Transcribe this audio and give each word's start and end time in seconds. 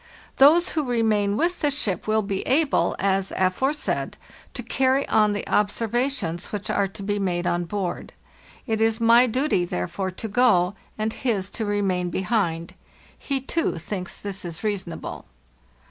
Those 0.37 0.69
who 0.69 0.83
remain 0.83 1.37
with 1.37 1.59
the 1.59 1.69
ship 1.69 2.07
will 2.07 2.23
be 2.23 2.41
able, 2.47 2.95
as 2.97 3.31
aforesaid, 3.35 4.17
to 4.55 4.63
carry 4.63 5.07
on 5.09 5.33
the 5.33 5.47
observations 5.47 6.47
which 6.47 6.71
are 6.71 6.87
to 6.87 7.03
be 7.03 7.19
made 7.19 7.45
on 7.45 7.65
board. 7.65 8.11
It 8.65 8.81
is 8.81 8.99
my 8.99 9.27
duty 9.27 9.63
therefore, 9.63 10.09
to 10.09 10.27
go, 10.27 10.73
and 10.97 11.13
his 11.13 11.51
to 11.51 11.65
remain 11.65 12.09
behind. 12.09 12.73
He, 13.15 13.41
too, 13.41 13.77
thinks 13.77 14.17
this 14.17 14.63
reasonable. 14.63 15.25